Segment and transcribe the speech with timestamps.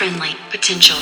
[0.00, 0.96] friendly potential.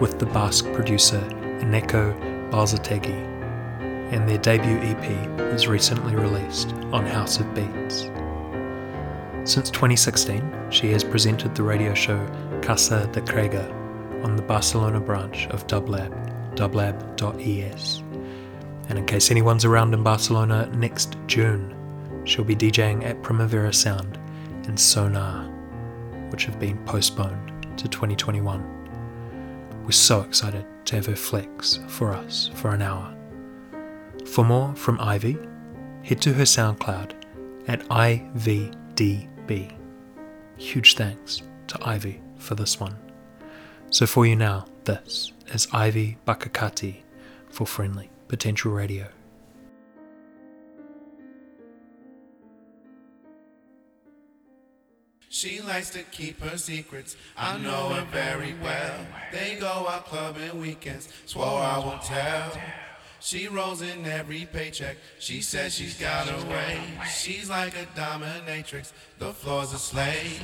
[0.00, 1.20] with the Basque producer
[1.60, 2.14] Eneko
[2.50, 3.28] Balzategui,
[4.12, 8.10] and their debut EP was recently released on House of Beats.
[9.44, 12.26] Since 2016, she has presented the radio show
[12.62, 13.72] Casa de Krega
[14.24, 16.12] on the Barcelona branch of Dublab
[16.60, 18.02] dublab.es.
[18.90, 21.74] And in case anyone's around in Barcelona next June,
[22.24, 24.18] she'll be DJing at Primavera Sound
[24.66, 25.48] and Sonar,
[26.30, 29.82] which have been postponed to 2021.
[29.84, 33.16] We're so excited to have her flex for us for an hour.
[34.26, 35.38] For more from Ivy,
[36.02, 37.12] head to her SoundCloud
[37.68, 39.72] at IVDB.
[40.58, 42.96] Huge thanks to Ivy for this one.
[43.88, 47.02] So for you now, this is Ivy Barkakati
[47.48, 49.06] for Friendly Potential Radio.
[55.28, 57.16] She likes to keep her secrets.
[57.36, 59.06] I know her very well.
[59.32, 61.08] They go out clubbing weekends.
[61.24, 62.52] Swore I won't tell.
[63.20, 64.96] She rolls in every paycheck.
[65.20, 66.80] She says she's got her way.
[67.14, 68.92] She's like a dominatrix.
[69.18, 70.42] The floor's a slave.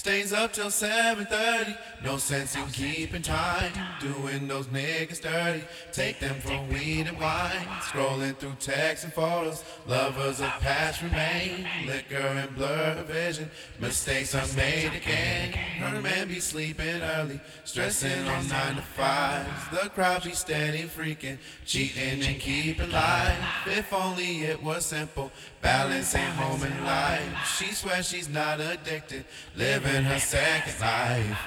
[0.00, 1.76] Stays up till 7:30.
[2.02, 3.70] No sense in keeping time.
[4.00, 5.62] Doing those niggas dirty.
[5.92, 7.66] Take them from weed and wine.
[7.82, 9.62] Scrolling through texts and photos.
[9.86, 11.68] Lovers of past remain.
[11.84, 13.50] Liquor and blur vision.
[13.78, 15.52] Mistakes are made again.
[15.52, 17.38] Her man be sleeping early.
[17.64, 19.70] Stressing on nine to 5.
[19.70, 21.36] The crowd be steady freaking.
[21.66, 23.36] Cheating and keeping life.
[23.66, 25.30] If only it was simple.
[25.60, 27.46] Balancing home and life.
[27.58, 29.26] She swears she's not addicted.
[29.54, 31.38] Living her second life.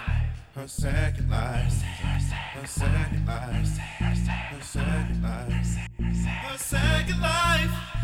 [0.55, 1.81] Her second life.
[1.81, 3.77] Her second life.
[3.99, 5.77] Her second life.
[5.99, 8.02] Her second life.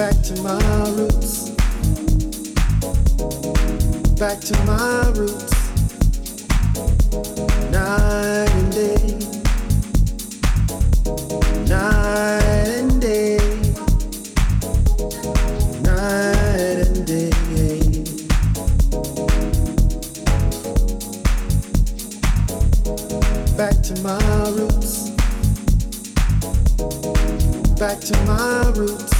[0.00, 1.50] back to my roots.
[4.18, 5.52] Back to my roots.
[7.70, 9.18] Night and day.
[11.68, 13.36] Night and day.
[15.82, 17.30] Night and day.
[23.54, 25.10] Back to my roots.
[27.78, 29.19] Back to my roots.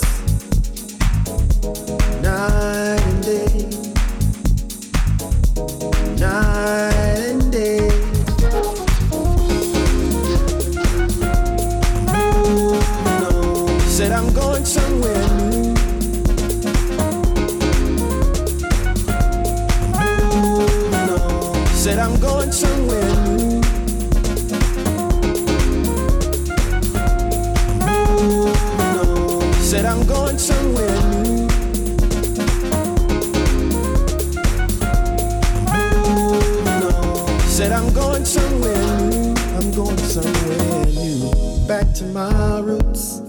[42.01, 43.21] to my roots.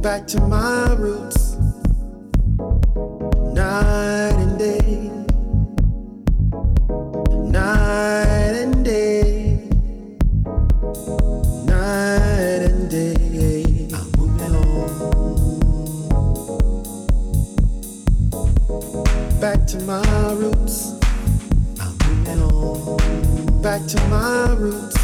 [0.00, 1.56] Back to my roots.
[3.52, 5.10] Night and day.
[7.50, 9.68] Night and day.
[11.66, 13.88] Night and day.
[13.92, 14.90] I'm moving on.
[19.40, 20.94] Back to my roots.
[21.80, 23.62] I'm moving on.
[23.62, 25.03] Back to my roots.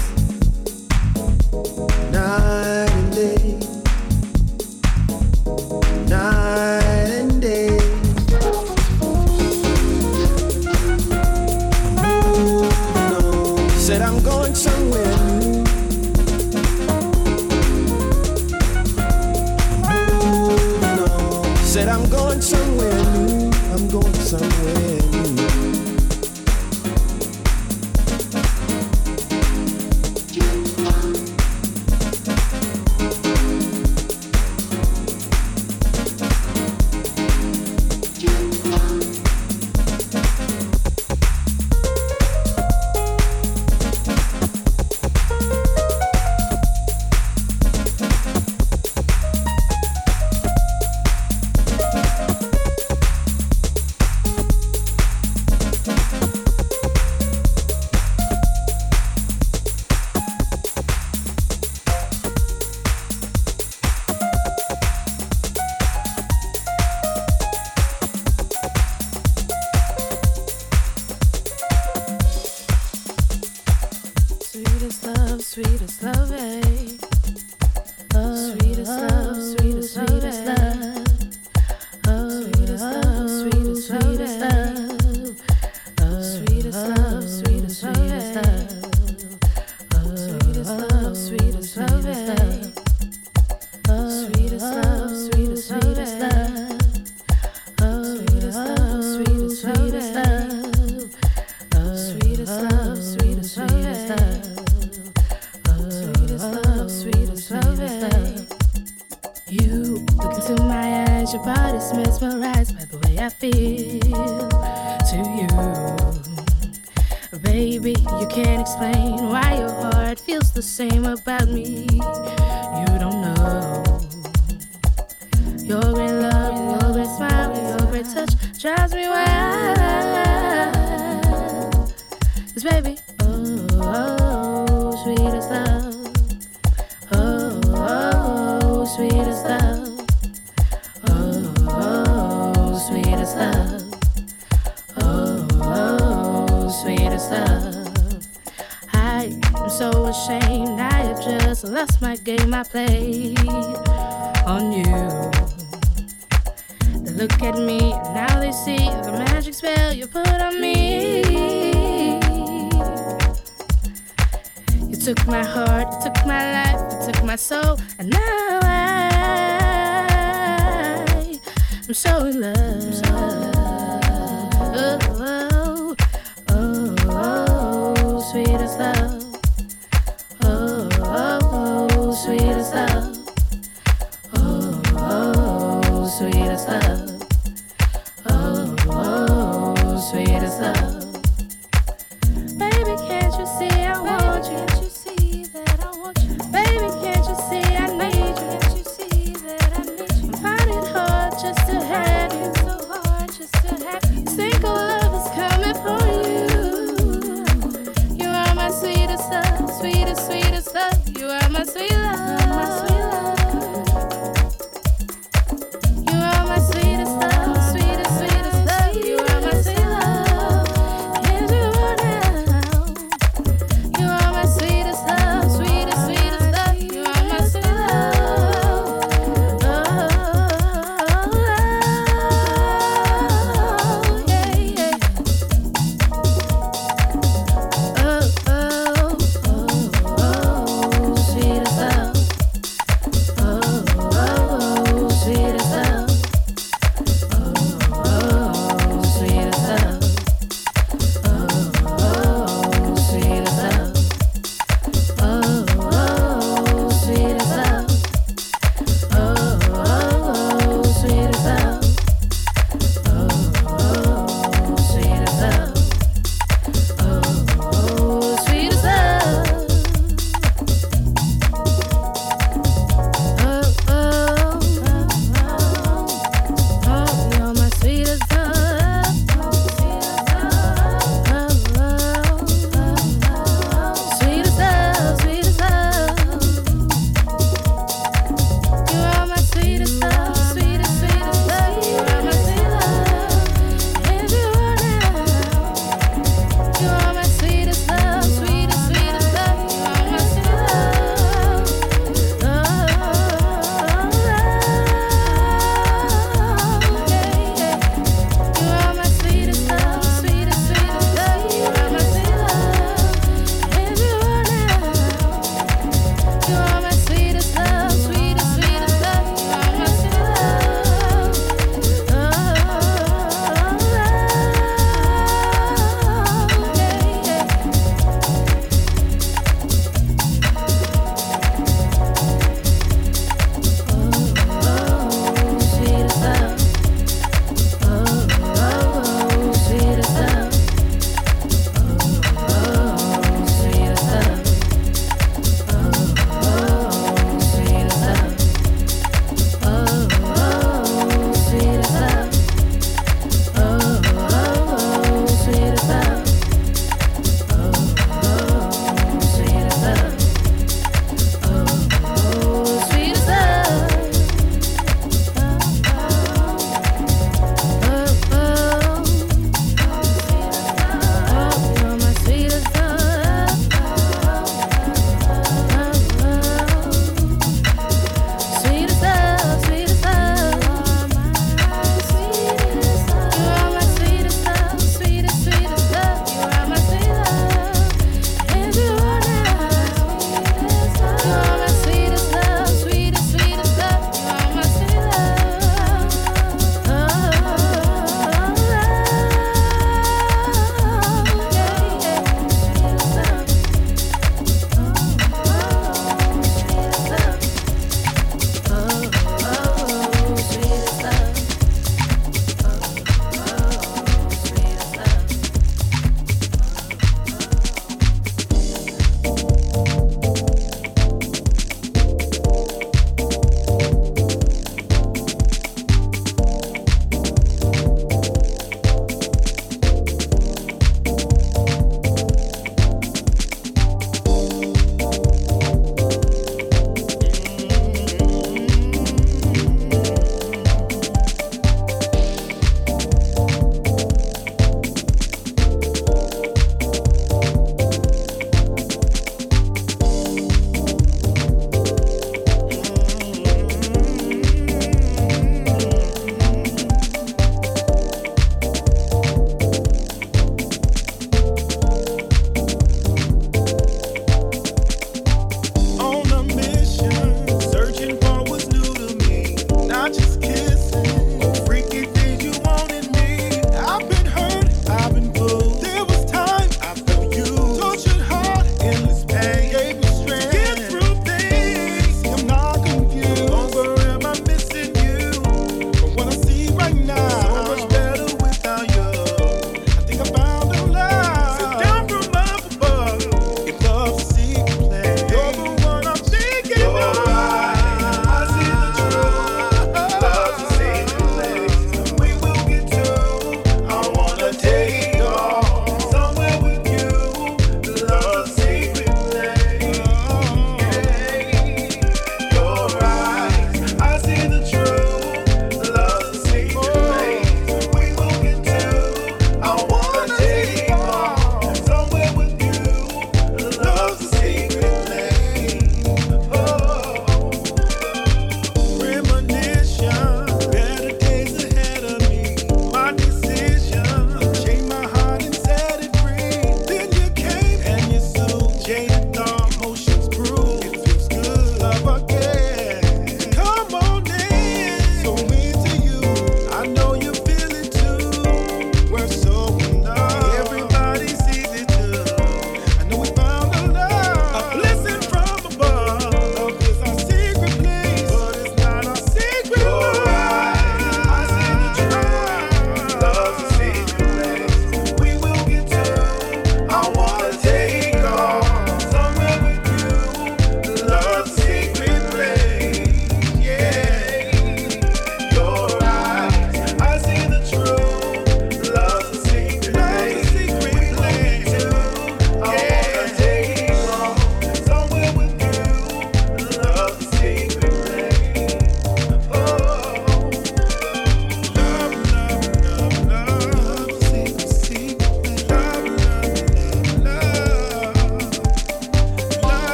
[470.01, 470.70] I just kill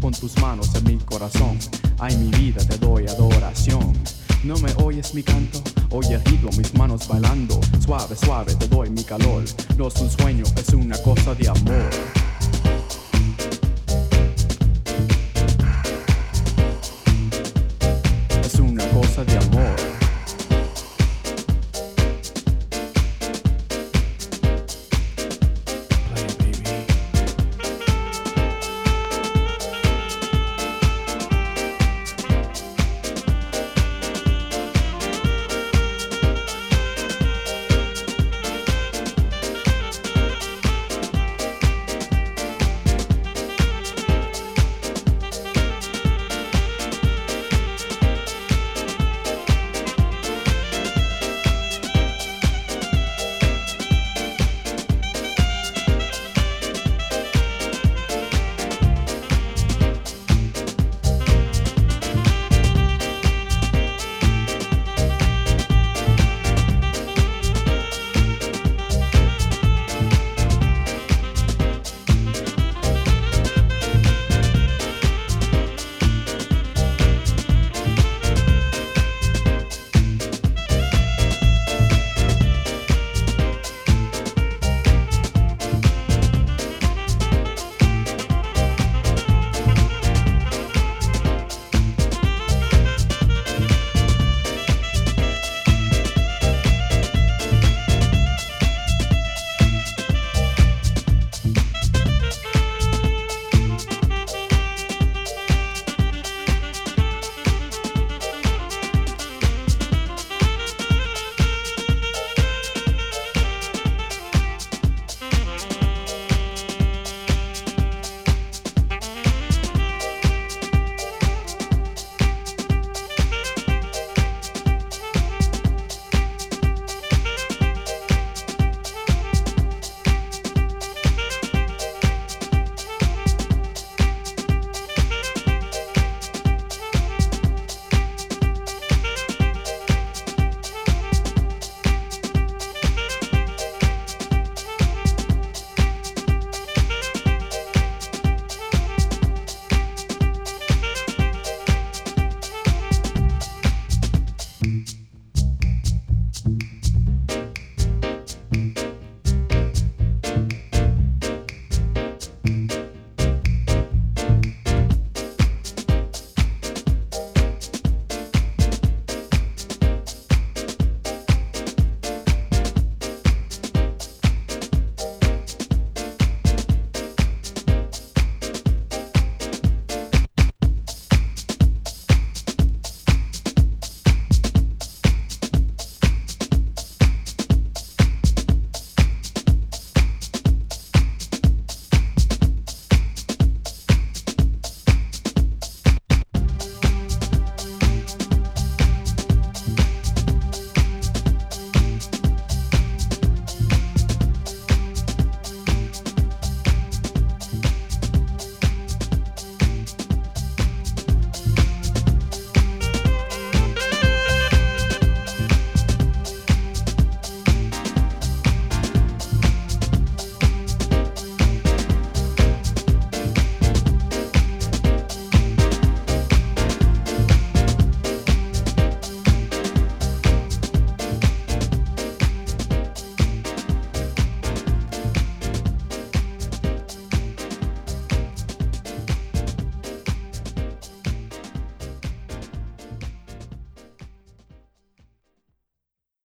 [0.00, 1.58] Pon tus manos en mi corazón.
[1.98, 3.92] Ay, mi vida, te doy adoración.
[4.44, 7.60] No me oyes mi canto, oye el ritmo, mis manos bailando.
[7.84, 9.44] Suave, suave, te doy mi calor.
[9.76, 12.25] No es un sueño, es una cosa de amor.